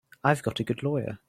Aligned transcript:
I've 0.23 0.43
got 0.43 0.59
a 0.59 0.63
good 0.63 0.81
lawyer. 0.83 1.17